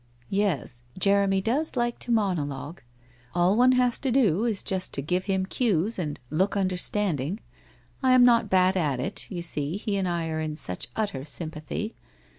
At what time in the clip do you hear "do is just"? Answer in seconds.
4.11-4.95